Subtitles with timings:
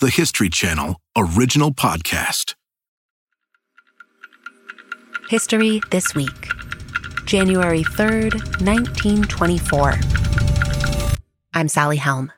[0.00, 2.54] the History Channel original podcast.
[5.28, 6.48] History This Week,
[7.26, 8.32] January 3rd,
[8.64, 10.00] 1924.
[11.52, 12.32] I'm Sally Helm.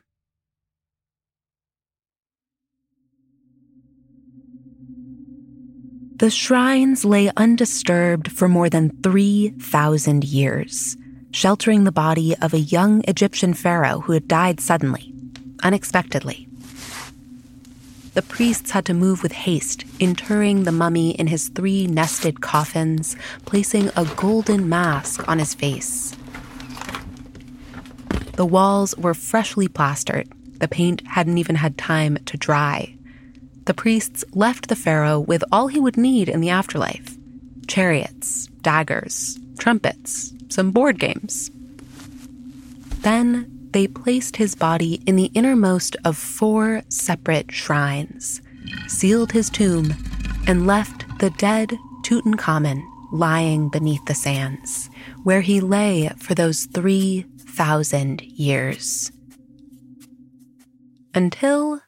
[6.17, 10.97] The shrines lay undisturbed for more than 3,000 years,
[11.31, 15.13] sheltering the body of a young Egyptian pharaoh who had died suddenly,
[15.63, 16.49] unexpectedly.
[18.13, 23.15] The priests had to move with haste, interring the mummy in his three nested coffins,
[23.45, 26.15] placing a golden mask on his face.
[28.35, 30.27] The walls were freshly plastered.
[30.59, 32.95] The paint hadn't even had time to dry.
[33.65, 37.17] The priests left the pharaoh with all he would need in the afterlife
[37.67, 41.49] chariots, daggers, trumpets, some board games.
[43.01, 48.41] Then they placed his body in the innermost of four separate shrines,
[48.87, 49.93] sealed his tomb,
[50.47, 54.89] and left the dead Tutankhamun lying beneath the sands,
[55.23, 59.11] where he lay for those 3,000 years.
[61.15, 61.81] Until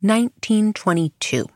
[0.00, 1.46] 1922,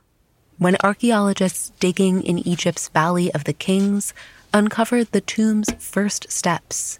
[0.58, 4.14] when archaeologists digging in Egypt's Valley of the Kings
[4.52, 6.98] uncovered the tomb's first steps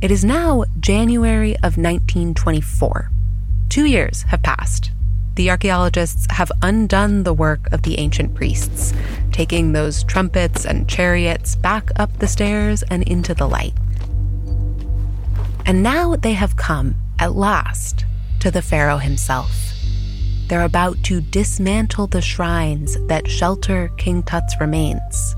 [0.00, 3.10] It is now January of 1924.
[3.68, 4.92] Two years have passed.
[5.34, 8.94] The archaeologists have undone the work of the ancient priests,
[9.32, 13.74] taking those trumpets and chariots back up the stairs and into the light.
[15.66, 18.04] And now they have come, at last,
[18.38, 19.72] to the Pharaoh himself.
[20.46, 25.34] They're about to dismantle the shrines that shelter King Tut's remains.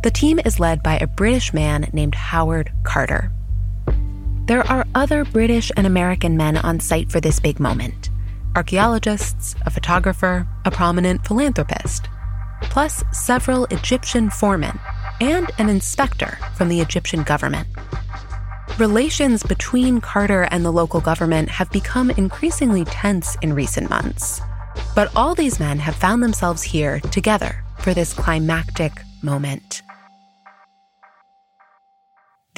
[0.00, 3.32] The team is led by a British man named Howard Carter.
[4.46, 8.10] There are other British and American men on site for this big moment
[8.56, 12.08] archaeologists, a photographer, a prominent philanthropist,
[12.62, 14.78] plus several Egyptian foremen
[15.20, 17.66] and an inspector from the Egyptian government.
[18.78, 24.40] Relations between Carter and the local government have become increasingly tense in recent months.
[24.94, 28.92] But all these men have found themselves here together for this climactic
[29.22, 29.82] moment.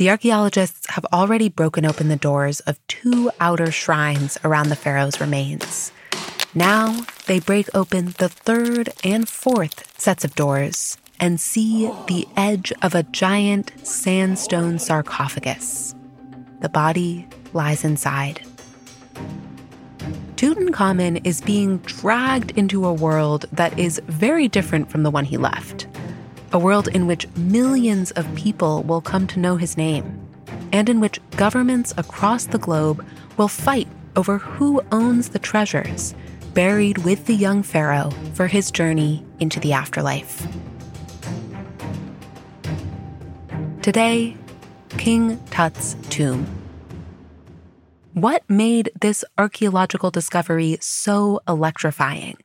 [0.01, 5.21] The archaeologists have already broken open the doors of two outer shrines around the pharaoh's
[5.21, 5.93] remains.
[6.55, 12.73] Now they break open the third and fourth sets of doors and see the edge
[12.81, 15.95] of a giant sandstone sarcophagus.
[16.61, 18.41] The body lies inside.
[20.37, 25.37] Tutankhamun is being dragged into a world that is very different from the one he
[25.37, 25.89] left
[26.53, 30.21] a world in which millions of people will come to know his name,
[30.73, 33.05] and in which governments across the globe
[33.37, 36.15] will fight over who owns the treasures
[36.55, 40.47] buried with the young pharaoh for his journey into the afterlife.
[43.83, 44.37] Today,
[44.99, 46.47] King Tut's tomb.
[48.13, 52.37] What made this archaeological discovery so electrifying?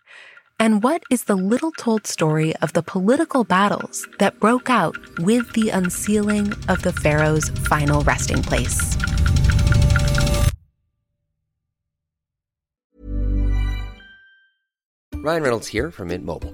[0.58, 5.52] And what is the little told story of the political battles that broke out with
[5.54, 8.96] the unsealing of the Pharaoh's final resting place?
[15.14, 16.54] Ryan Reynolds here from Mint Mobile.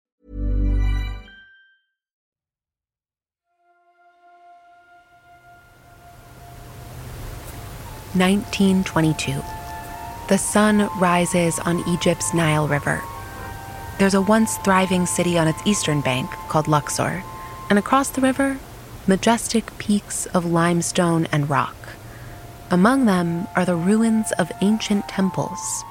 [8.13, 9.41] Nineteen twenty-two.
[10.27, 13.01] The sun rises on Egypt's Nile River.
[13.99, 17.23] There's a once thriving city on its eastern bank called Luxor,
[17.69, 18.57] and across the river,
[19.07, 21.77] majestic peaks of limestone and rock.
[22.69, 25.85] Among them are the ruins of ancient temples.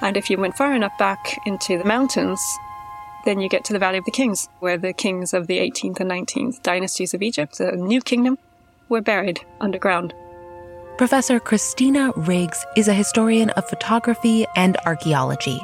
[0.00, 2.40] And if you went far enough back into the mountains,
[3.24, 5.98] then you get to the Valley of the Kings, where the kings of the 18th
[5.98, 8.38] and 19th dynasties of Egypt, the new kingdom,
[8.90, 10.12] were buried underground.
[10.98, 15.58] Professor Christina Riggs is a historian of photography and archaeology.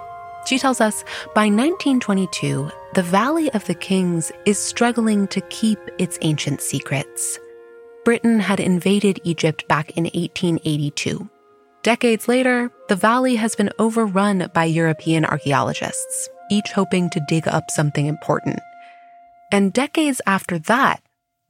[0.46, 1.02] She tells us
[1.34, 7.38] by 1922, the Valley of the Kings is struggling to keep its ancient secrets.
[8.04, 11.28] Britain had invaded Egypt back in 1882.
[11.82, 17.70] Decades later, the valley has been overrun by European archaeologists, each hoping to dig up
[17.70, 18.60] something important.
[19.52, 21.00] And decades after that,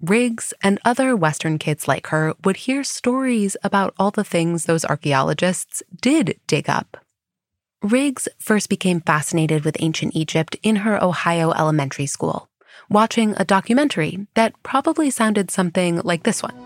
[0.03, 4.85] Riggs and other Western kids like her would hear stories about all the things those
[4.85, 6.99] archaeologists did dig up.
[7.83, 12.51] Riggs first became fascinated with ancient Egypt in her Ohio elementary school,
[12.91, 16.57] watching a documentary that probably sounded something like this one.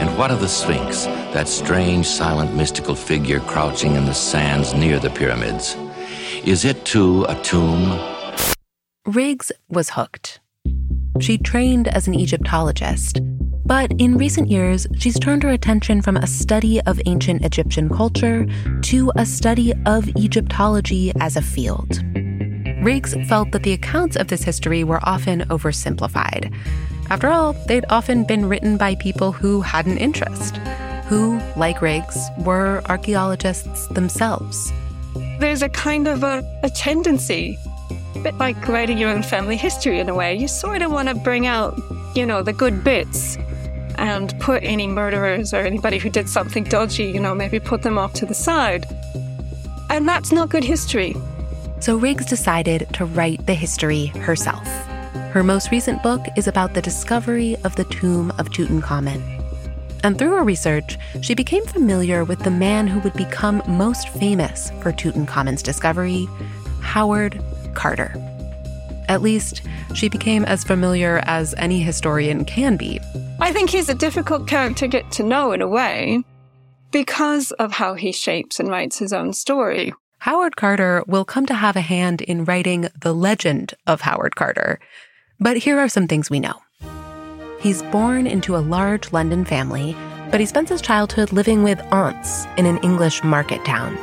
[0.00, 4.98] And what of the Sphinx, that strange, silent, mystical figure crouching in the sands near
[4.98, 5.76] the pyramids?
[6.44, 8.00] Is it too a tomb?
[9.06, 10.40] Riggs was hooked.
[11.20, 13.20] She trained as an Egyptologist,
[13.64, 18.46] but in recent years, she's turned her attention from a study of ancient Egyptian culture
[18.82, 22.00] to a study of Egyptology as a field.
[22.82, 26.54] Riggs felt that the accounts of this history were often oversimplified.
[27.10, 30.58] After all, they'd often been written by people who had an interest,
[31.08, 34.72] who, like Riggs, were archaeologists themselves.
[35.40, 37.58] There's a kind of a, a tendency,
[38.16, 40.34] a bit like writing your own family history in a way.
[40.34, 41.78] You sort of want to bring out,
[42.14, 43.36] you know, the good bits
[43.98, 47.98] and put any murderers or anybody who did something dodgy, you know, maybe put them
[47.98, 48.86] off to the side.
[49.90, 51.14] And that's not good history.
[51.80, 54.66] So Riggs decided to write the history herself.
[55.32, 59.22] Her most recent book is about the discovery of the tomb of Tutankhamun.
[60.02, 64.70] And through her research, she became familiar with the man who would become most famous
[64.80, 66.28] for Tutankhamun's discovery,
[66.80, 67.42] Howard
[67.76, 68.12] Carter.
[69.08, 69.62] At least,
[69.94, 72.98] she became as familiar as any historian can be.
[73.38, 76.24] I think he's a difficult character to get to know in a way
[76.90, 79.92] because of how he shapes and writes his own story.
[80.18, 84.80] Howard Carter will come to have a hand in writing the legend of Howard Carter,
[85.38, 86.60] but here are some things we know.
[87.60, 89.94] He's born into a large London family,
[90.30, 93.96] but he spends his childhood living with aunts in an English market town.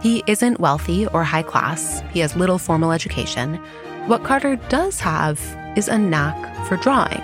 [0.00, 3.56] He isn't wealthy or high class, he has little formal education.
[4.06, 5.38] What Carter does have
[5.76, 7.20] is a knack for drawing.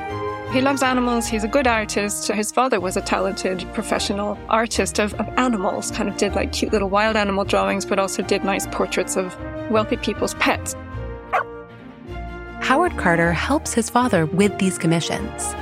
[0.53, 1.27] He loves animals.
[1.27, 2.29] He's a good artist.
[2.29, 6.73] His father was a talented professional artist of, of, animals, kind of did like cute
[6.73, 9.37] little wild animal drawings, but also did nice portraits of
[9.71, 10.77] wealthy people's pets.
[12.61, 15.55] Howard Carter helps his father with these commissions.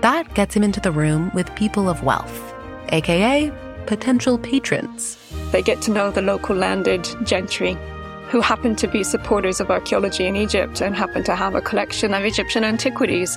[0.00, 2.54] That gets him into the room with people of wealth,
[2.90, 3.52] aka
[3.86, 5.16] potential patrons.
[5.52, 7.76] They get to know the local landed gentry
[8.28, 12.14] who happen to be supporters of archaeology in Egypt and happen to have a collection
[12.14, 13.36] of Egyptian antiquities.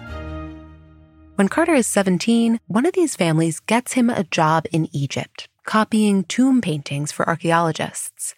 [1.36, 6.26] When Carter is 17, one of these families gets him a job in Egypt, copying
[6.26, 8.36] tomb paintings for archaeologists.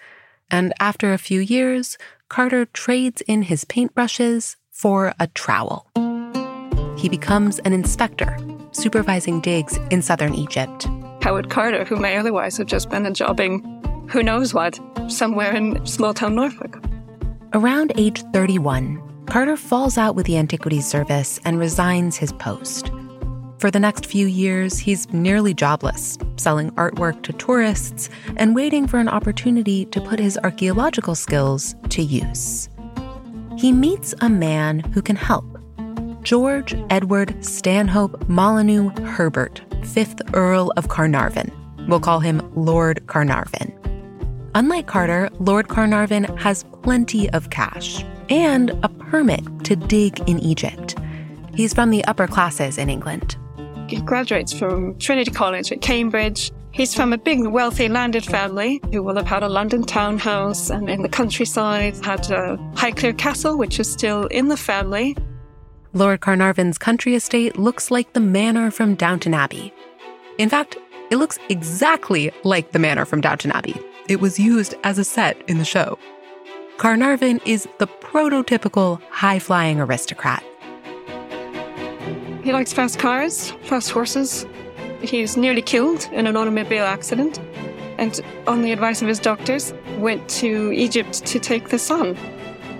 [0.49, 1.97] And after a few years,
[2.29, 5.87] Carter trades in his paintbrushes for a trowel.
[6.97, 8.37] He becomes an inspector,
[8.71, 10.87] supervising digs in southern Egypt.
[11.25, 13.63] Howard Carter, who may otherwise have just been a jobbing
[14.11, 16.79] who knows what, somewhere in small town Norfolk.
[17.53, 22.91] Around age 31, Carter falls out with the Antiquities Service and resigns his post.
[23.57, 28.99] For the next few years, he's nearly jobless, selling artwork to tourists and waiting for
[28.99, 32.69] an opportunity to put his archaeological skills to use.
[33.57, 35.45] He meets a man who can help
[36.21, 41.51] George Edward Stanhope Molyneux Herbert, 5th Earl of Carnarvon.
[41.87, 43.71] We'll call him Lord Carnarvon.
[44.55, 50.95] Unlike Carter, Lord Carnarvon has plenty of cash and a permit to dig in Egypt.
[51.53, 53.37] He's from the upper classes in England.
[53.87, 56.51] He graduates from Trinity College at Cambridge.
[56.71, 60.89] He's from a big, wealthy, landed family who will have had a London townhouse and
[60.89, 65.15] in the countryside had a Highclere Castle, which is still in the family.
[65.93, 69.73] Lord Carnarvon's country estate looks like the manor from Downton Abbey.
[70.37, 70.77] In fact,
[71.11, 73.75] it looks exactly like the manor from Downton Abbey.
[74.09, 75.97] It was used as a set in the show.
[76.77, 80.43] Carnarvon is the prototypical high flying aristocrat.
[82.43, 84.45] He likes fast cars, fast horses.
[85.01, 87.39] He's nearly killed in an automobile accident
[87.97, 92.17] and, on the advice of his doctors, went to Egypt to take the sun.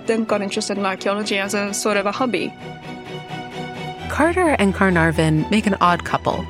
[0.04, 2.52] Then got interested in archaeology as a sort of a hobby.
[4.10, 6.46] Carter and Carnarvon make an odd couple.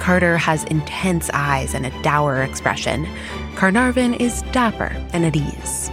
[0.00, 3.06] Carter has intense eyes and a dour expression.
[3.54, 5.90] Carnarvon is dapper and at ease.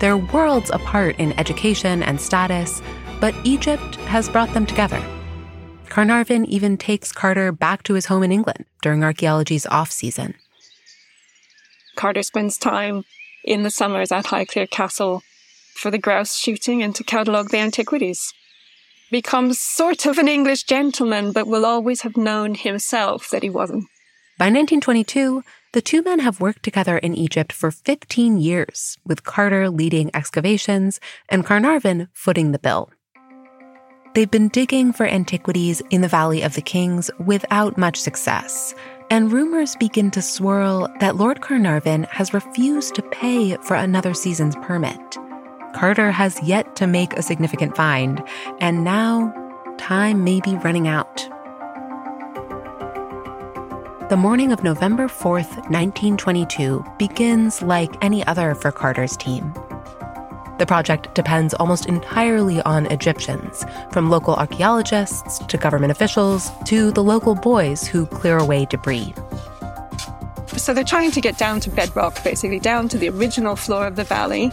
[0.00, 2.82] They're worlds apart in education and status,
[3.20, 5.00] but Egypt has brought them together.
[5.88, 10.34] Carnarvon even takes Carter back to his home in England during archaeology's off season.
[11.94, 13.04] Carter spends time
[13.44, 15.22] in the summers at Highclere Castle
[15.76, 18.34] for the grouse shooting and to catalogue the antiquities.
[19.14, 23.84] Becomes sort of an English gentleman, but will always have known himself that he wasn't.
[24.40, 29.70] By 1922, the two men have worked together in Egypt for 15 years, with Carter
[29.70, 32.90] leading excavations and Carnarvon footing the bill.
[34.16, 38.74] They've been digging for antiquities in the Valley of the Kings without much success,
[39.10, 44.56] and rumors begin to swirl that Lord Carnarvon has refused to pay for another season's
[44.56, 44.98] permit.
[45.74, 48.22] Carter has yet to make a significant find,
[48.60, 49.34] and now
[49.76, 51.28] time may be running out.
[54.08, 59.52] The morning of November 4th, 1922, begins like any other for Carter's team.
[60.58, 67.02] The project depends almost entirely on Egyptians, from local archaeologists to government officials to the
[67.02, 69.12] local boys who clear away debris.
[70.46, 73.96] So they're trying to get down to bedrock, basically, down to the original floor of
[73.96, 74.52] the valley.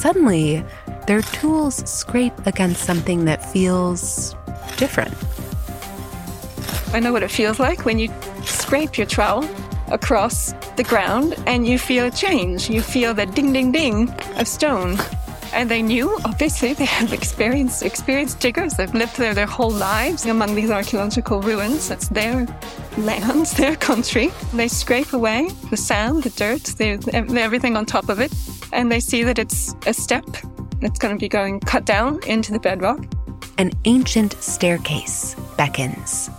[0.00, 0.64] Suddenly,
[1.06, 4.34] their tools scrape against something that feels
[4.78, 5.12] different.
[6.94, 8.08] I know what it feels like when you
[8.46, 9.46] scrape your trowel
[9.88, 12.70] across the ground and you feel a change.
[12.70, 14.96] You feel the ding, ding, ding of stone.
[15.52, 18.74] And they knew, obviously, they have experienced, experienced diggers.
[18.74, 21.90] They've lived there their whole lives among these archaeological ruins.
[21.90, 22.46] It's their
[22.96, 24.30] land, their country.
[24.54, 28.32] They scrape away the sand, the dirt, the, everything on top of it,
[28.72, 30.24] and they see that it's a step
[30.80, 33.04] that's going to be going cut down into the bedrock.
[33.58, 36.30] An ancient staircase beckons.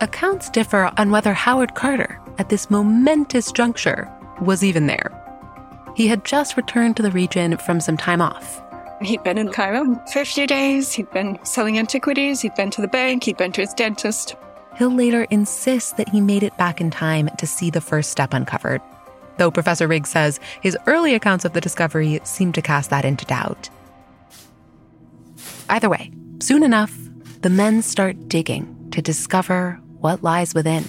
[0.00, 4.10] Accounts differ on whether Howard Carter, at this momentous juncture,
[4.40, 5.10] was even there.
[5.94, 8.60] He had just returned to the region from some time off.
[9.00, 12.80] He'd been in Cairo for a few days, he'd been selling antiquities, he'd been to
[12.80, 14.36] the bank, he'd been to his dentist.
[14.76, 18.32] He'll later insist that he made it back in time to see the first step
[18.32, 18.80] uncovered,
[19.38, 23.24] though Professor Riggs says his early accounts of the discovery seem to cast that into
[23.24, 23.68] doubt.
[25.68, 26.96] Either way, soon enough,
[27.40, 30.84] the men start digging to discover what lies within.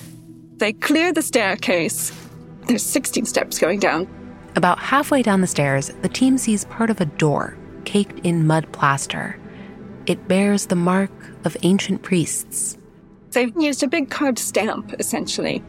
[0.58, 2.12] They clear the staircase.
[2.68, 4.08] There's 16 steps going down.
[4.56, 8.72] About halfway down the stairs, the team sees part of a door caked in mud
[8.72, 9.38] plaster.
[10.06, 11.12] It bears the mark
[11.46, 12.78] of ancient priests.
[13.32, 15.64] They've used a big carved stamp, essentially,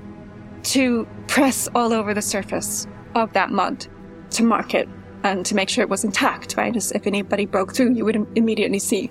[0.67, 3.87] to press all over the surface of that mud
[4.31, 4.89] to mark it
[5.23, 6.75] and to make sure it was intact, right?
[6.75, 9.11] As if anybody broke through, you would immediately see.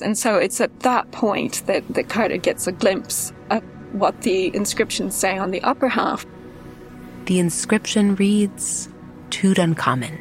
[0.00, 4.54] And so it's at that point that, that Carter gets a glimpse of what the
[4.54, 6.24] inscriptions say on the upper half.
[7.26, 8.88] The inscription reads
[9.30, 10.18] Tutankhamun.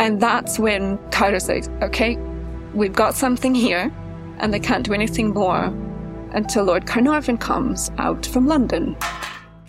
[0.00, 2.16] And that's when Carter says, okay,
[2.74, 3.92] we've got something here,
[4.38, 5.72] and they can't do anything more
[6.32, 8.96] until Lord Carnarvon comes out from London.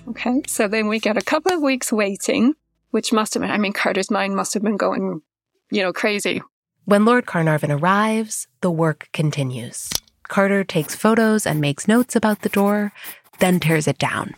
[0.09, 2.53] Okay, so then we get a couple of weeks waiting,
[2.91, 5.21] which must have been, I mean, Carter's mind must have been going,
[5.69, 6.41] you know, crazy.
[6.85, 9.89] When Lord Carnarvon arrives, the work continues.
[10.27, 12.93] Carter takes photos and makes notes about the door,
[13.39, 14.35] then tears it down.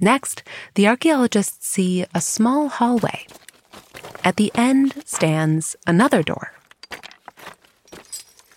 [0.00, 0.42] Next,
[0.74, 3.26] the archaeologists see a small hallway.
[4.24, 6.55] At the end stands another door.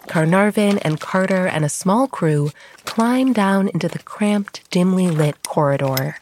[0.09, 2.49] Carnarvon and Carter and a small crew
[2.85, 6.17] climb down into the cramped, dimly lit corridor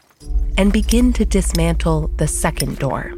[0.57, 3.13] and begin to dismantle the second door.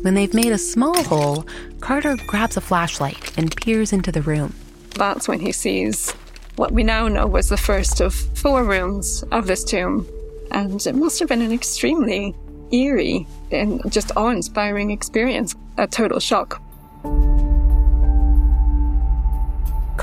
[0.00, 1.46] When they've made a small hole,
[1.80, 4.54] Carter grabs a flashlight and peers into the room.
[4.96, 6.12] That's when he sees
[6.56, 10.08] what we now know was the first of four rooms of this tomb.
[10.50, 12.34] And it must have been an extremely
[12.72, 16.62] eerie and just awe inspiring experience, a total shock.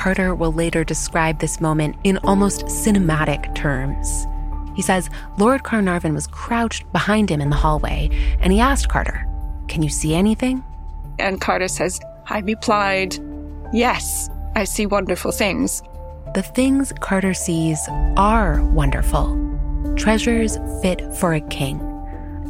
[0.01, 4.25] Carter will later describe this moment in almost cinematic terms.
[4.75, 9.27] He says Lord Carnarvon was crouched behind him in the hallway, and he asked Carter,
[9.67, 10.63] can you see anything?
[11.19, 13.15] And Carter says, I replied,
[13.73, 15.83] Yes, I see wonderful things.
[16.33, 17.79] The things Carter sees
[18.17, 19.37] are wonderful.
[19.97, 21.79] Treasures fit for a king.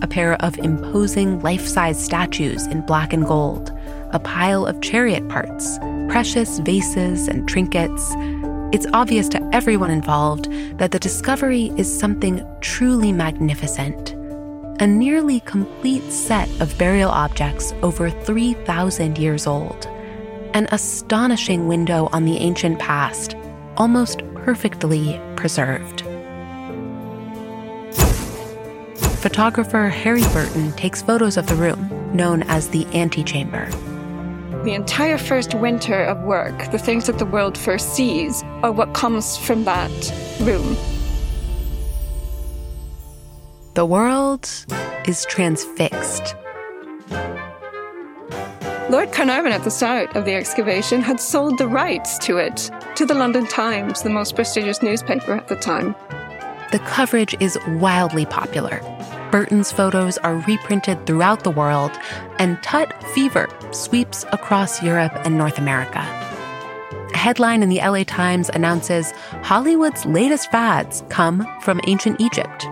[0.02, 3.78] A pair of imposing life size statues in black and gold,
[4.14, 5.78] a pile of chariot parts,
[6.12, 8.14] precious vases and trinkets.
[8.74, 14.16] It's obvious to everyone involved that the discovery is something truly magnificent
[14.82, 19.86] a nearly complete set of burial objects over 3,000 years old.
[20.56, 23.36] An astonishing window on the ancient past,
[23.78, 26.02] almost perfectly preserved.
[29.22, 33.70] Photographer Harry Burton takes photos of the room, known as the antechamber.
[34.64, 38.94] The entire first winter of work, the things that the world first sees, are what
[38.94, 39.90] comes from that
[40.40, 40.78] room.
[43.74, 44.48] The world
[45.08, 46.36] is transfixed.
[48.92, 53.06] Lord Carnarvon, at the start of the excavation, had sold the rights to it to
[53.06, 55.96] the London Times, the most prestigious newspaper at the time.
[56.72, 58.80] The coverage is wildly popular.
[59.32, 61.92] Burton's photos are reprinted throughout the world,
[62.38, 66.00] and Tut fever sweeps across Europe and North America.
[67.14, 69.12] A headline in the LA Times announces
[69.44, 72.68] Hollywood's latest fads come from ancient Egypt.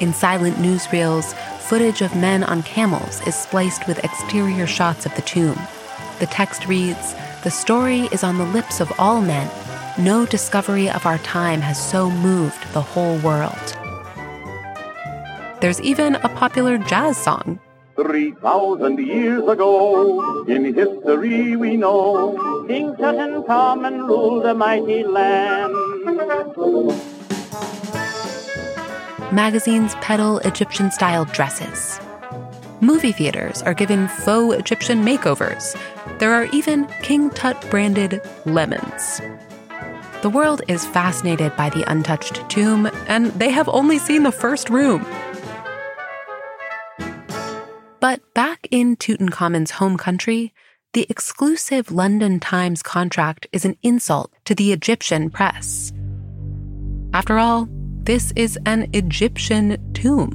[0.00, 5.22] In silent newsreels, footage of men on camels is spliced with exterior shots of the
[5.22, 5.58] tomb.
[6.18, 9.48] The text reads The story is on the lips of all men.
[9.96, 13.77] No discovery of our time has so moved the whole world.
[15.60, 17.58] There's even a popular jazz song.
[17.96, 25.74] Three thousand years ago, in history we know, King Tutankhamun ruled a mighty land.
[29.32, 31.98] Magazines peddle Egyptian style dresses.
[32.80, 35.76] Movie theaters are given faux Egyptian makeovers.
[36.20, 39.20] There are even King Tut branded lemons.
[40.22, 44.70] The world is fascinated by the untouched tomb, and they have only seen the first
[44.70, 45.04] room.
[48.08, 50.54] But back in Tutankhamun's home country,
[50.94, 55.92] the exclusive London Times contract is an insult to the Egyptian press.
[57.12, 57.68] After all,
[58.04, 60.32] this is an Egyptian tomb.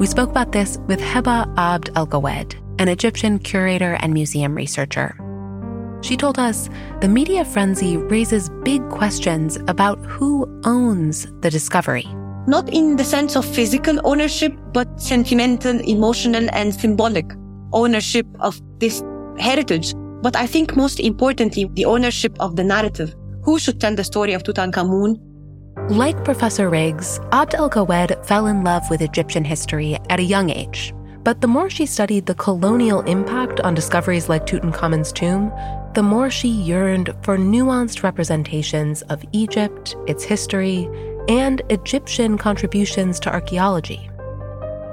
[0.00, 5.16] We spoke about this with Heba Abd El Gawad, an Egyptian curator and museum researcher.
[6.00, 6.68] She told us
[7.00, 12.08] the media frenzy raises big questions about who owns the discovery
[12.46, 17.26] not in the sense of physical ownership, but sentimental, emotional, and symbolic
[17.72, 19.02] ownership of this
[19.38, 19.94] heritage.
[20.22, 23.14] But I think most importantly, the ownership of the narrative.
[23.44, 25.18] Who should tell the story of Tutankhamun?
[25.90, 30.50] Like Professor Riggs, Abd El Gawad fell in love with Egyptian history at a young
[30.50, 30.94] age.
[31.24, 35.52] But the more she studied the colonial impact on discoveries like Tutankhamun's tomb,
[35.94, 40.88] the more she yearned for nuanced representations of Egypt, its history,
[41.28, 44.08] and Egyptian contributions to archaeology.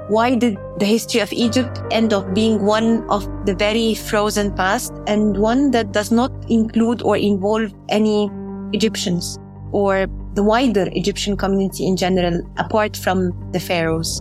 [0.08, 4.92] Why did the history of Egypt end up being one of the very frozen past
[5.06, 8.28] and one that does not include or involve any
[8.72, 9.38] Egyptians
[9.72, 14.20] or the wider Egyptian community in general, apart from the pharaohs?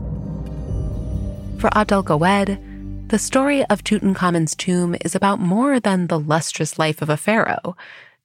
[1.57, 6.77] For Abd El Gawad, the story of Tutankhamun's tomb is about more than the lustrous
[6.77, 7.75] life of a pharaoh.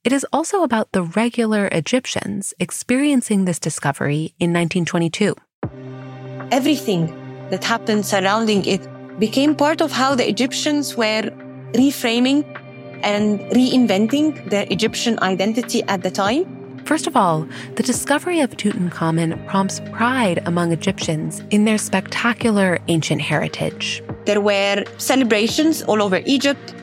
[0.05, 5.35] It is also about the regular Egyptians experiencing this discovery in 1922.
[6.53, 7.07] Everything
[7.49, 8.87] that happened surrounding it
[9.19, 11.23] became part of how the Egyptians were
[11.73, 12.45] reframing
[13.03, 16.45] and reinventing their Egyptian identity at the time.
[16.85, 23.23] First of all, the discovery of Tutankhamun prompts pride among Egyptians in their spectacular ancient
[23.23, 24.03] heritage.
[24.27, 26.75] There were celebrations all over Egypt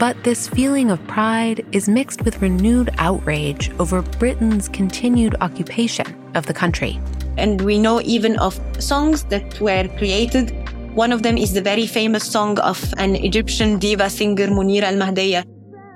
[0.00, 6.46] but this feeling of pride is mixed with renewed outrage over Britain's continued occupation of
[6.46, 6.98] the country.
[7.36, 10.52] And we know even of songs that were created.
[10.94, 14.94] One of them is the very famous song of an Egyptian diva singer, Munira al
[14.94, 15.44] Mahdiya.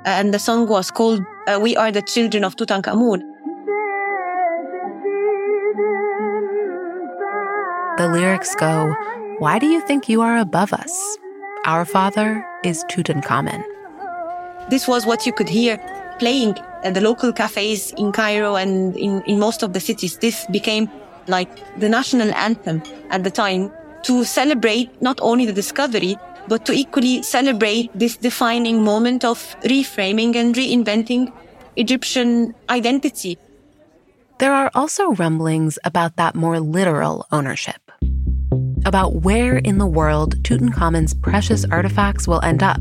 [0.05, 3.21] And the song was called uh, We Are the Children of Tutankhamun.
[7.97, 8.95] The lyrics go,
[9.39, 11.19] Why do you think you are above us?
[11.65, 13.65] Our father is Tutankhamun.
[14.71, 15.79] This was what you could hear
[16.19, 20.19] playing at the local cafes in Cairo and in, in most of the cities.
[20.19, 20.89] This became
[21.27, 23.73] like the national anthem at the time
[24.05, 26.17] to celebrate not only the discovery,
[26.49, 31.33] but to equally celebrate this defining moment of reframing and reinventing
[31.77, 33.39] Egyptian identity.
[34.39, 37.81] There are also rumblings about that more literal ownership.
[38.85, 42.81] About where in the world Tutankhamun's precious artifacts will end up.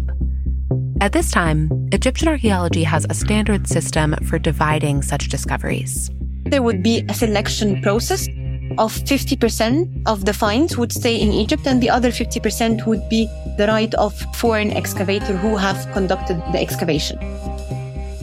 [1.03, 6.09] At this time, Egyptian archaeology has a standard system for dividing such discoveries.
[6.45, 8.29] There would be a selection process
[8.77, 13.27] of 50% of the finds would stay in Egypt and the other 50% would be
[13.57, 17.17] the right of foreign excavator who have conducted the excavation.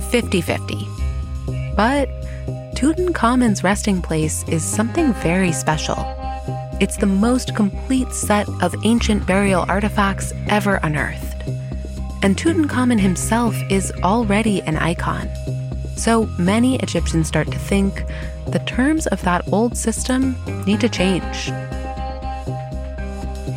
[0.08, 1.76] 50-50.
[1.76, 2.08] But
[2.76, 5.98] Tutankhamun's resting place is something very special.
[6.80, 11.29] It's the most complete set of ancient burial artifacts ever unearthed
[12.22, 15.28] and Tutankhamun himself is already an icon.
[15.96, 18.04] So many Egyptians start to think
[18.46, 21.50] the terms of that old system need to change.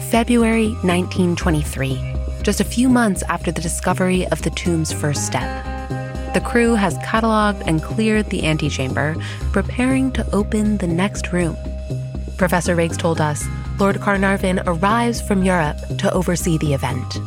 [0.10, 5.66] February 1923, just a few months after the discovery of the tomb's first step.
[6.34, 9.16] The crew has cataloged and cleared the antechamber,
[9.52, 11.58] preparing to open the next room.
[12.38, 13.46] Professor Riggs told us
[13.80, 17.18] Lord Carnarvon arrives from Europe to oversee the event.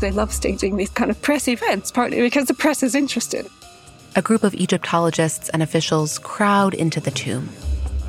[0.00, 3.46] They love staging these kind of press events, partly because the press is interested.
[4.16, 7.48] A group of Egyptologists and officials crowd into the tomb.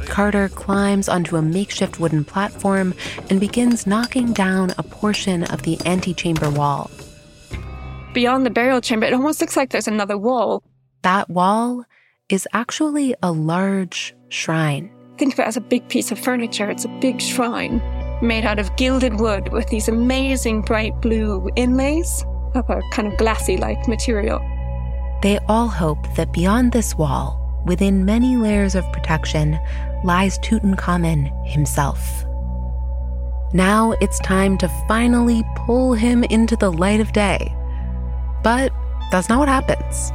[0.06, 2.93] Carter climbs onto a makeshift wooden platform
[3.30, 6.91] and begins knocking down a portion of the antechamber wall.
[8.13, 10.63] Beyond the burial chamber, it almost looks like there's another wall.
[11.02, 11.86] That wall
[12.30, 14.91] is actually a large shrine.
[15.17, 16.69] Think of it as a big piece of furniture.
[16.69, 17.82] It's a big shrine
[18.21, 23.17] made out of gilded wood with these amazing bright blue inlays of a kind of
[23.17, 24.39] glassy like material.
[25.21, 29.60] They all hope that beyond this wall, within many layers of protection,
[30.04, 32.23] lies Tutankhamun himself.
[33.54, 37.56] Now it's time to finally pull him into the light of day.
[38.43, 38.71] But
[39.12, 40.12] that's not what happens.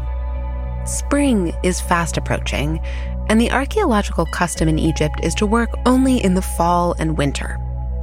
[0.85, 2.81] Spring is fast approaching,
[3.29, 7.59] and the archaeological custom in Egypt is to work only in the fall and winter.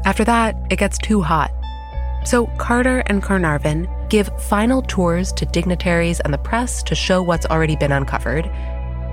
[0.08, 1.52] After that, it gets too hot.
[2.24, 7.46] So Carter and Carnarvon give final tours to dignitaries and the press to show what's
[7.48, 8.46] already been uncovered.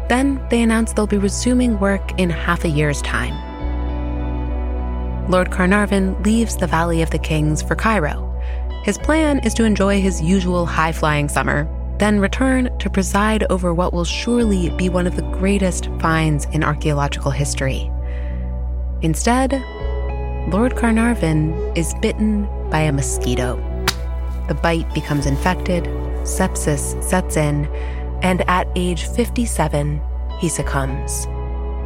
[0.09, 3.35] Then they announce they'll be resuming work in half a year's time.
[5.29, 8.31] Lord Carnarvon leaves the Valley of the Kings for Cairo.
[8.85, 13.75] His plan is to enjoy his usual high flying summer, then return to preside over
[13.75, 17.91] what will surely be one of the greatest finds in archaeological history.
[19.03, 19.61] Instead,
[20.49, 23.57] Lord Carnarvon is bitten by a mosquito.
[24.47, 25.85] The bite becomes infected,
[26.23, 27.67] sepsis sets in,
[28.23, 30.03] and at age 57,
[30.39, 31.27] he succumbs.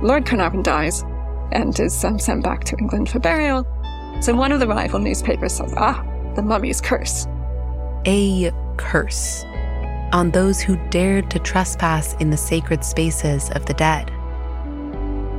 [0.02, 1.04] Lord Carnarvon dies
[1.52, 3.64] and is um, sent back to England for burial.
[4.20, 7.28] So one of the rival newspapers says, ah, the mummy's curse.
[8.06, 9.44] A curse
[10.12, 14.10] on those who dared to trespass in the sacred spaces of the dead.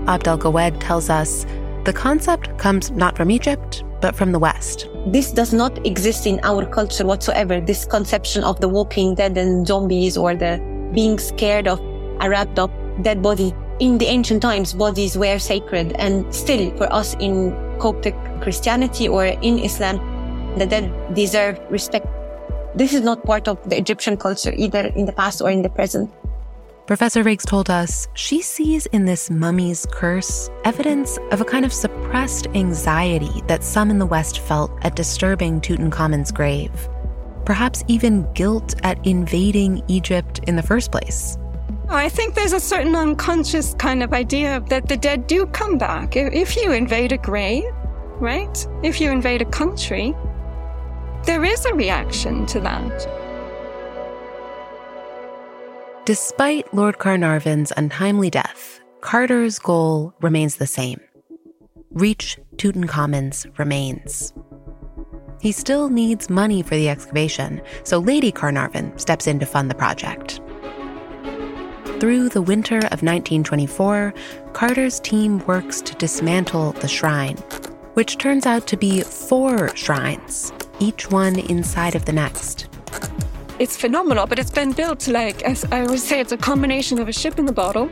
[0.08, 1.46] Abd al Gawad tells us
[1.86, 4.88] the concept comes not from Egypt, but from the West.
[5.08, 7.60] This does not exist in our culture whatsoever.
[7.62, 10.60] This conception of the walking dead and zombies or the
[10.94, 11.80] being scared of
[12.22, 13.54] a wrapped up dead body.
[13.80, 19.26] In the ancient times, bodies were sacred, and still for us in Coptic Christianity or
[19.26, 19.98] in Islam,
[20.58, 22.06] the dead deserve respect.
[22.76, 25.70] This is not part of the Egyptian culture either in the past or in the
[25.70, 26.12] present.
[26.90, 31.72] Professor Riggs told us she sees in this mummy's curse evidence of a kind of
[31.72, 36.72] suppressed anxiety that some in the West felt at disturbing Tutankhamun's grave.
[37.46, 41.38] Perhaps even guilt at invading Egypt in the first place.
[41.90, 45.78] Oh, I think there's a certain unconscious kind of idea that the dead do come
[45.78, 46.16] back.
[46.16, 47.72] If you invade a grave,
[48.16, 48.68] right?
[48.82, 50.16] If you invade a country,
[51.26, 53.29] there is a reaction to that.
[56.10, 61.00] Despite Lord Carnarvon's untimely death, Carter's goal remains the same
[61.92, 64.34] reach Tutankhamun's remains.
[65.40, 69.76] He still needs money for the excavation, so Lady Carnarvon steps in to fund the
[69.76, 70.42] project.
[72.00, 74.12] Through the winter of 1924,
[74.54, 77.38] Carter's team works to dismantle the shrine,
[77.94, 82.68] which turns out to be four shrines, each one inside of the next.
[83.60, 87.10] It's phenomenal, but it's been built like, as I always say, it's a combination of
[87.10, 87.90] a ship in the bottle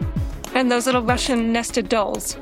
[0.53, 2.37] and those little Russian nested dolls.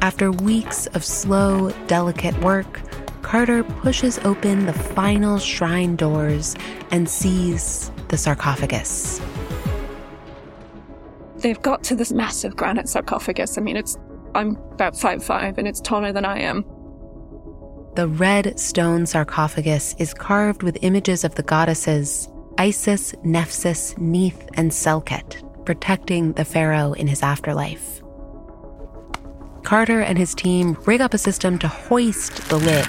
[0.00, 2.80] After weeks of slow, delicate work,
[3.20, 6.56] Carter pushes open the final shrine doors
[6.90, 9.20] and sees the sarcophagus.
[11.36, 13.58] They've got to this massive granite sarcophagus.
[13.58, 13.98] I mean, it's
[14.34, 16.64] I'm about five five, and it's taller than I am.
[18.00, 24.70] The red stone sarcophagus is carved with images of the goddesses Isis, Nephthys, Neith, and
[24.70, 28.00] Selket, protecting the pharaoh in his afterlife.
[29.64, 32.86] Carter and his team rig up a system to hoist the lid.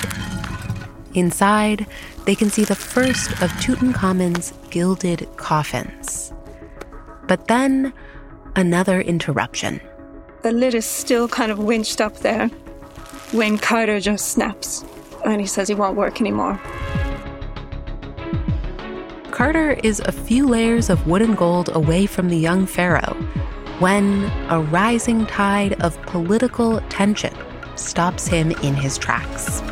[1.13, 1.85] Inside,
[2.25, 6.31] they can see the first of Tutankhamun's gilded coffins.
[7.27, 7.91] But then,
[8.55, 9.81] another interruption.
[10.41, 12.47] The lid is still kind of winched up there
[13.33, 14.85] when Carter just snaps
[15.25, 16.59] and he says he won't work anymore.
[19.31, 23.15] Carter is a few layers of wood and gold away from the young pharaoh
[23.79, 27.33] when a rising tide of political tension
[27.75, 29.63] stops him in his tracks.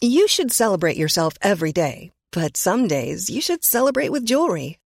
[0.00, 4.78] You should celebrate yourself every day, but some days you should celebrate with jewelry.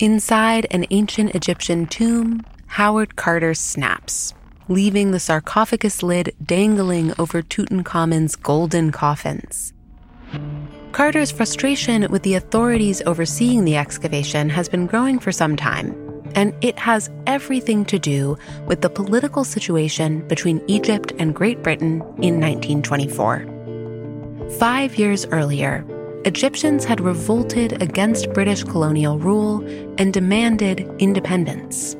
[0.00, 4.32] Inside an ancient Egyptian tomb, Howard Carter snaps,
[4.66, 9.74] leaving the sarcophagus lid dangling over Tutankhamun's golden coffins.
[10.92, 15.94] Carter's frustration with the authorities overseeing the excavation has been growing for some time,
[16.34, 22.00] and it has everything to do with the political situation between Egypt and Great Britain
[22.22, 23.44] in 1924.
[24.58, 25.84] Five years earlier,
[26.26, 29.64] Egyptians had revolted against British colonial rule
[29.96, 31.94] and demanded independence.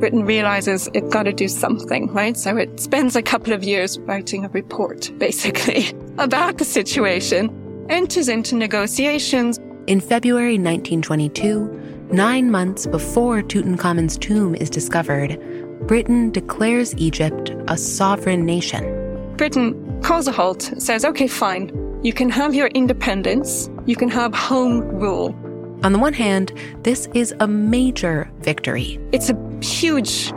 [0.00, 2.36] Britain realizes it's got to do something, right?
[2.36, 8.28] So it spends a couple of years writing a report, basically, about the situation, enters
[8.28, 9.58] into negotiations.
[9.86, 15.40] In February 1922, nine months before Tutankhamun's tomb is discovered,
[15.86, 18.92] Britain declares Egypt a sovereign nation.
[19.38, 21.70] Britain calls a halt, says, okay, fine,
[22.06, 25.34] you can have your independence, you can have home rule.
[25.82, 26.52] On the one hand,
[26.84, 29.00] this is a major victory.
[29.10, 30.32] It's a huge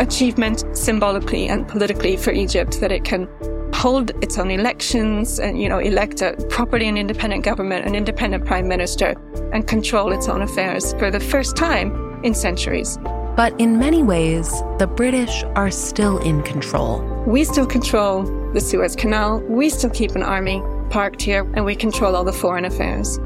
[0.00, 3.28] achievement symbolically and politically for Egypt that it can
[3.72, 8.44] hold its own elections and, you know, elect a properly an independent government, an independent
[8.44, 9.14] prime minister,
[9.52, 12.98] and control its own affairs for the first time in centuries.
[13.36, 17.02] But in many ways, the British are still in control.
[17.24, 20.60] We still control the Suez Canal, we still keep an army
[20.94, 23.16] parked here, and we control all the foreign affairs.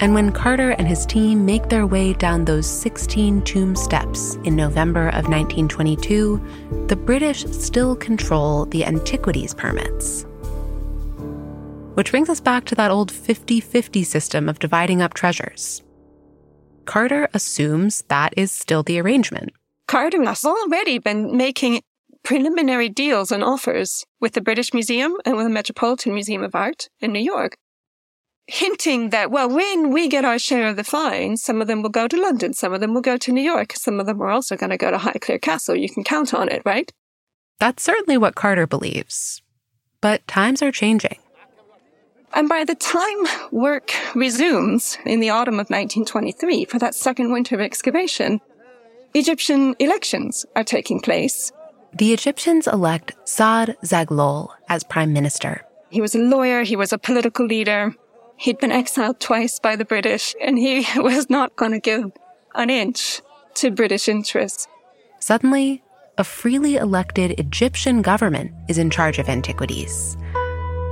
[0.00, 4.56] And when Carter and his team make their way down those 16 tomb steps in
[4.56, 10.24] November of 1922, the British still control the antiquities permits.
[11.94, 15.84] Which brings us back to that old 50 50 system of dividing up treasures.
[16.84, 19.52] Carter assumes that is still the arrangement.
[19.86, 21.80] Carter has already been making
[22.22, 26.88] preliminary deals and offers with the British Museum and with the Metropolitan Museum of Art
[27.00, 27.56] in New York,
[28.46, 31.90] hinting that, well, when we get our share of the fines, some of them will
[31.90, 34.30] go to London, some of them will go to New York, some of them are
[34.30, 35.76] also going to go to Highclere Castle.
[35.76, 36.92] You can count on it, right?
[37.58, 39.42] That's certainly what Carter believes.
[40.00, 41.18] But times are changing.
[42.34, 47.54] And by the time work resumes in the autumn of 1923 for that second winter
[47.54, 48.40] of excavation,
[49.14, 51.52] Egyptian elections are taking place.
[51.94, 55.62] The Egyptians elect Saad Zaghloul as prime minister.
[55.90, 57.94] He was a lawyer, he was a political leader,
[58.36, 62.10] he'd been exiled twice by the British, and he was not going to give
[62.54, 63.20] an inch
[63.56, 64.66] to British interests.
[65.20, 65.82] Suddenly,
[66.16, 70.16] a freely elected Egyptian government is in charge of antiquities.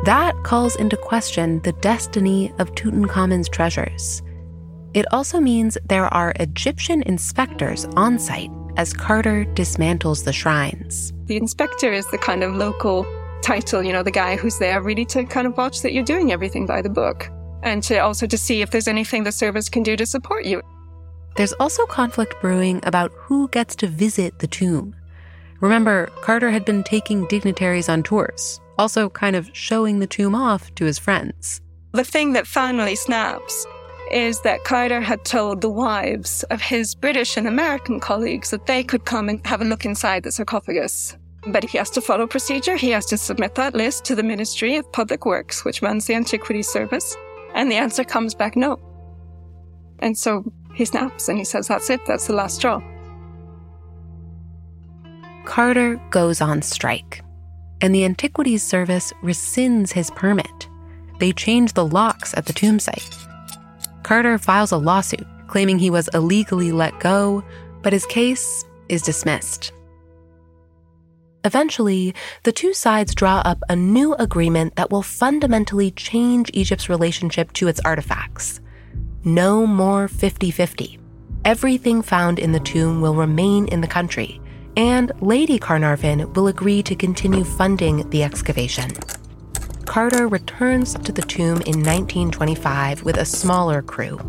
[0.05, 4.23] That calls into question the destiny of Tutankhamun's treasures.
[4.93, 11.13] It also means there are Egyptian inspectors on site as Carter dismantles the shrines.
[11.25, 13.07] The inspector is the kind of local
[13.43, 16.33] title, you know, the guy who's there really to kind of watch that you're doing
[16.33, 17.31] everything by the book
[17.63, 20.63] and to also to see if there's anything the service can do to support you.
[21.37, 24.95] There's also conflict brewing about who gets to visit the tomb.
[25.61, 30.75] Remember, Carter had been taking dignitaries on tours, also kind of showing the tomb off
[30.77, 31.61] to his friends.
[31.93, 33.67] The thing that finally snaps
[34.11, 38.83] is that Carter had told the wives of his British and American colleagues that they
[38.83, 41.17] could come and have a look inside the sarcophagus.
[41.47, 42.77] But he has to follow procedure.
[42.77, 46.15] He has to submit that list to the Ministry of Public Works, which runs the
[46.15, 47.17] Antiquities Service.
[47.55, 48.79] And the answer comes back no.
[50.01, 50.45] And so
[50.75, 52.83] he snaps and he says, That's it, that's the last straw.
[55.45, 57.23] Carter goes on strike,
[57.81, 60.69] and the Antiquities Service rescinds his permit.
[61.19, 63.17] They change the locks at the tomb site.
[64.11, 67.45] Carter files a lawsuit claiming he was illegally let go,
[67.81, 69.73] but his case is dismissed.
[71.45, 77.53] Eventually, the two sides draw up a new agreement that will fundamentally change Egypt's relationship
[77.53, 78.61] to its artifacts.
[79.23, 80.99] No more 50 50.
[81.45, 84.41] Everything found in the tomb will remain in the country,
[84.77, 88.91] and Lady Carnarvon will agree to continue funding the excavation.
[89.91, 94.21] Carter returns to the tomb in 1925 with a smaller crew.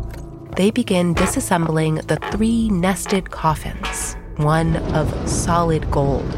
[0.56, 6.28] They begin disassembling the three nested coffins, one of solid gold.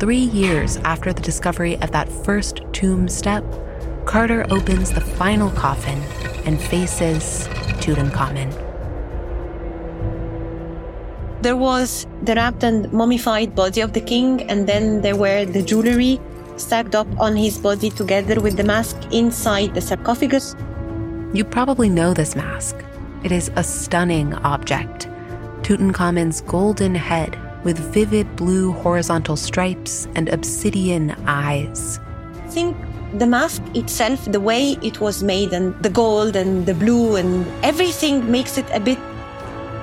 [0.00, 3.44] Three years after the discovery of that first tomb step,
[4.04, 6.02] Carter opens the final coffin
[6.44, 7.46] and faces
[7.78, 8.50] Tutankhamun.
[11.40, 15.62] There was the wrapped and mummified body of the king, and then there were the
[15.62, 16.20] jewelry
[16.62, 20.54] stacked up on his body together with the mask inside the sarcophagus.
[21.34, 22.76] You probably know this mask.
[23.24, 25.08] It is a stunning object.
[25.62, 32.00] Tutankhamun's golden head with vivid blue horizontal stripes and obsidian eyes.
[32.48, 32.76] Think
[33.18, 37.46] the mask itself, the way it was made, and the gold and the blue and
[37.62, 38.98] everything makes it a bit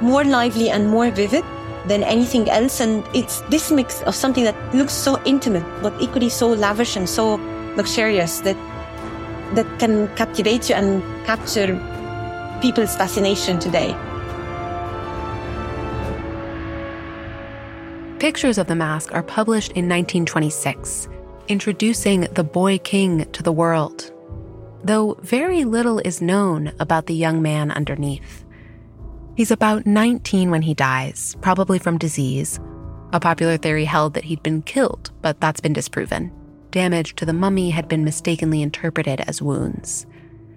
[0.02, 1.44] more lively and more vivid
[1.88, 2.80] than anything else.
[2.80, 7.08] And it's this mix of something that looks so intimate, but equally so lavish and
[7.10, 7.36] so
[7.76, 8.58] luxurious that
[9.56, 11.74] that can captivate you and capture
[12.62, 13.96] people's fascination today.
[18.20, 21.08] Pictures of the mask are published in 1926,
[21.48, 24.12] introducing the boy king to the world,
[24.84, 28.44] though very little is known about the young man underneath.
[29.40, 32.60] He's about 19 when he dies, probably from disease.
[33.14, 36.30] A popular theory held that he'd been killed, but that's been disproven.
[36.72, 40.06] Damage to the mummy had been mistakenly interpreted as wounds.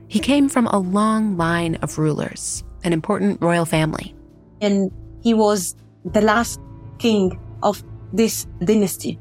[0.08, 4.16] He came from a long line of rulers, an important royal family.
[4.60, 4.90] And
[5.22, 6.58] he was the last
[6.98, 9.20] king of this dynasty.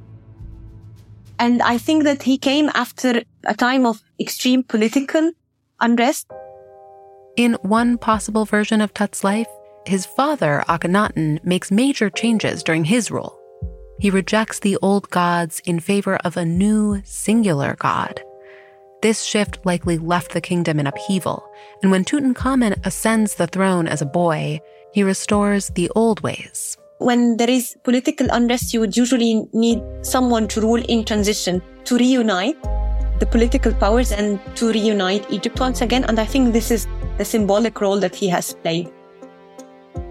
[1.38, 5.34] And I think that he came after a time of extreme political
[5.80, 6.32] unrest.
[7.38, 9.48] In one possible version of Tut's life,
[9.86, 13.40] his father, Akhenaten, makes major changes during his rule.
[14.00, 18.22] He rejects the old gods in favor of a new, singular god.
[19.02, 21.44] This shift likely left the kingdom in upheaval,
[21.82, 24.60] and when Tutankhamun ascends the throne as a boy,
[24.92, 26.78] he restores the old ways.
[26.98, 31.98] When there is political unrest, you would usually need someone to rule in transition to
[31.98, 32.62] reunite
[33.20, 36.04] the political powers and to reunite Egypt once again.
[36.04, 36.88] And I think this is
[37.22, 38.90] the symbolic role that he has played.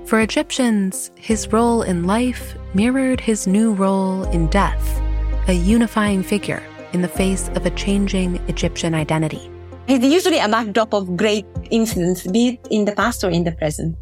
[0.07, 5.03] For Egyptians, his role in life mirrored his new role in death,
[5.49, 9.51] a unifying figure in the face of a changing Egyptian identity.
[9.89, 13.53] He's usually a backdrop of great incidents, be it in the past or in the
[13.59, 13.97] present.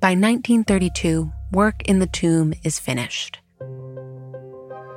[0.00, 3.40] By 1932, work in the tomb is finished.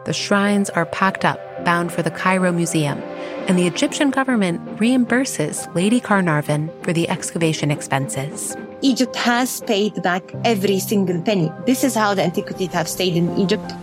[0.06, 3.02] The shrines are packed up, bound for the Cairo Museum,
[3.48, 8.56] and the Egyptian government reimburses Lady Carnarvon for the excavation expenses.
[8.82, 11.52] Egypt has paid back every single penny.
[11.66, 13.74] This is how the antiquities have stayed in Egypt.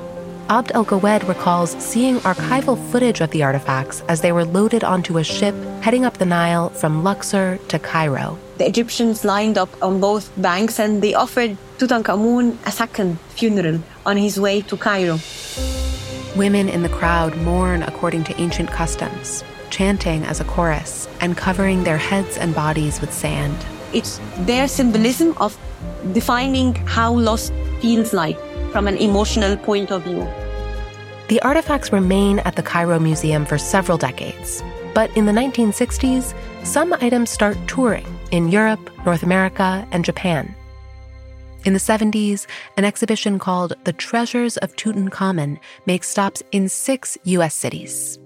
[0.51, 5.17] Abd El Gawad recalls seeing archival footage of the artifacts as they were loaded onto
[5.17, 8.39] a ship heading up the Nile from Luxor to Cairo.
[8.59, 14.19] The Egyptians lined up on both banks and they offered Tutankhamun a second funeral on
[14.19, 15.19] his way to Cairo.
[16.37, 19.43] Women in the crowd mourn according to ancient customs,
[19.75, 23.59] chanting as a chorus and covering their heads and bodies with sand.
[23.93, 25.59] It's their symbolism of
[26.13, 28.39] defining how loss feels like
[28.71, 30.23] from an emotional point of view.
[31.29, 34.63] The artifacts remain at the Cairo Museum for several decades,
[34.95, 40.55] but in the 1960s, some items start touring in Europe, North America, and Japan.
[41.65, 47.55] In the 70s, an exhibition called The Treasures of Tutankhamun makes stops in six U.S.
[47.55, 48.19] cities.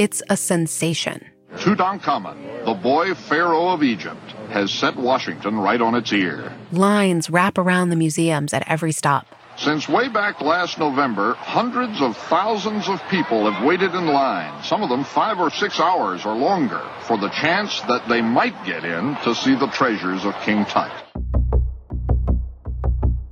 [0.00, 1.26] It's a sensation.
[1.56, 6.56] Tutankhamun, the boy pharaoh of Egypt, has set Washington right on its ear.
[6.72, 9.26] Lines wrap around the museums at every stop.
[9.58, 14.82] Since way back last November, hundreds of thousands of people have waited in line, some
[14.82, 18.86] of them five or six hours or longer, for the chance that they might get
[18.86, 20.90] in to see the treasures of King Tut.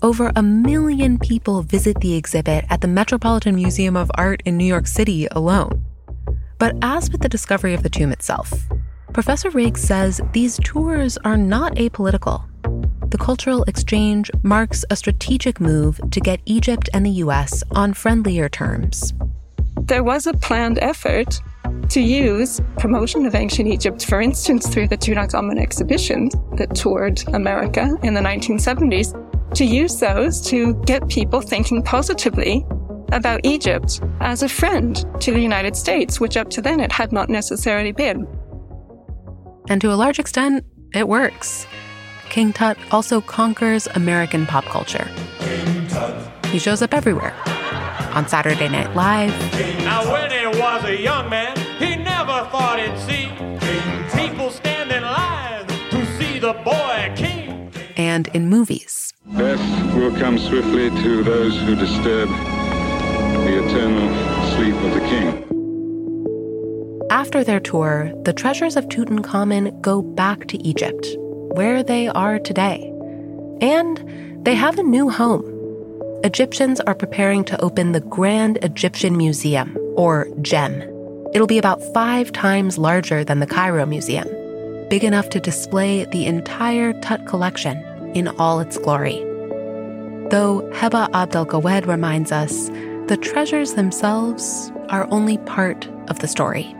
[0.02, 4.66] Over a million people visit the exhibit at the Metropolitan Museum of Art in New
[4.66, 5.87] York City alone.
[6.59, 8.52] But as with the discovery of the tomb itself,
[9.13, 12.44] Professor Riggs says these tours are not apolitical.
[13.11, 18.48] The cultural exchange marks a strategic move to get Egypt and the US on friendlier
[18.48, 19.15] terms.
[19.83, 21.40] There was a planned effort
[21.90, 27.96] to use promotion of ancient Egypt, for instance, through the Tutankhamun exhibitions that toured America
[28.02, 29.15] in the 1970s,
[29.54, 32.67] to use those to get people thinking positively
[33.13, 37.13] about Egypt as a friend to the United States, which up to then it had
[37.13, 38.27] not necessarily been.
[39.69, 41.67] And to a large extent, it works.
[42.31, 45.09] King Tut also conquers American pop culture.
[46.46, 47.35] He shows up everywhere.
[48.15, 49.31] On Saturday Night Live.
[49.85, 53.29] Now, when he was a young man, he never thought he'd see
[54.19, 57.71] people stand in line to see the boy king.
[57.96, 59.13] And in movies.
[59.37, 62.29] Death will come swiftly to those who disturb
[63.44, 64.08] the eternal
[64.54, 65.44] sleep of the king.
[67.10, 71.06] After their tour, the treasures of Tutankhamun go back to Egypt,
[71.52, 72.92] where they are today.
[73.60, 75.44] And they have a new home.
[76.24, 80.82] Egyptians are preparing to open the Grand Egyptian Museum, or GEM.
[81.34, 84.28] It'll be about five times larger than the Cairo Museum,
[84.88, 87.76] big enough to display the entire Tut collection
[88.14, 89.18] in all its glory.
[90.30, 92.70] Though Heba Abd El Gawad reminds us,
[93.09, 96.77] the treasures themselves are only part of the story.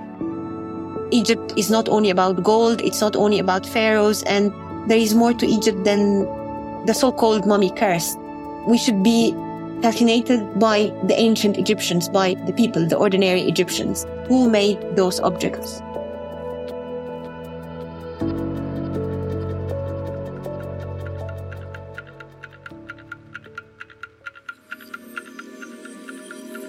[1.11, 4.53] Egypt is not only about gold, it's not only about pharaohs, and
[4.91, 6.27] there is more to Egypt than
[6.85, 8.15] the so called mummy curse.
[8.67, 9.33] We should be
[9.81, 15.81] fascinated by the ancient Egyptians, by the people, the ordinary Egyptians, who made those objects.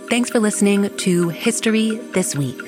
[0.10, 2.60] Thanks for listening to History This Week.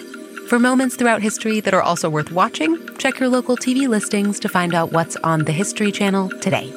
[0.47, 4.47] For moments throughout history that are also worth watching, check your local TV listings to
[4.47, 6.71] find out what's on the History Channel today.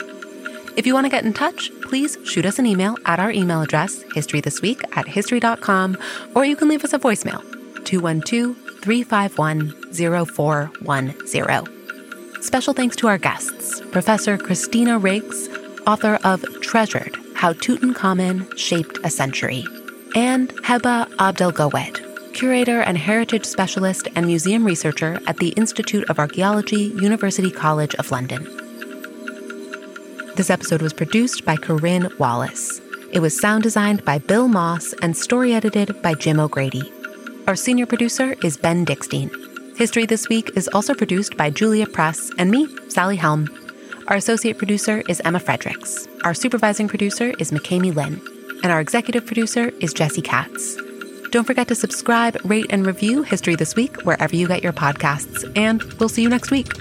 [0.74, 3.60] If you want to get in touch, please shoot us an email at our email
[3.60, 5.98] address, historythisweek at history.com,
[6.34, 7.42] or you can leave us a voicemail,
[7.84, 12.42] 212 351 0410.
[12.42, 15.46] Special thanks to our guests, Professor Christina Riggs,
[15.86, 19.66] author of Treasured How Tutankhamun Shaped a Century,
[20.14, 26.08] and Heba Abd El Gawad, curator and heritage specialist and museum researcher at the Institute
[26.08, 28.44] of Archaeology, University College of London.
[30.36, 32.80] This episode was produced by Corinne Wallace.
[33.12, 36.92] It was sound designed by Bill Moss and story edited by Jim O'Grady.
[37.46, 39.30] Our senior producer is Ben Dickstein.
[39.76, 43.48] History This Week is also produced by Julia Press and me, Sally Helm.
[44.08, 46.06] Our associate producer is Emma Fredericks.
[46.24, 48.33] Our supervising producer is McCamey Lynn.
[48.64, 50.76] And our executive producer is Jesse Katz.
[51.30, 55.44] Don't forget to subscribe, rate, and review History This Week wherever you get your podcasts.
[55.54, 56.72] And we'll see you next week.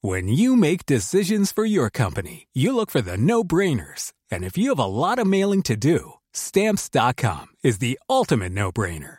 [0.00, 4.14] When you make decisions for your company, you look for the no brainers.
[4.30, 8.72] And if you have a lot of mailing to do, stamps.com is the ultimate no
[8.72, 9.18] brainer.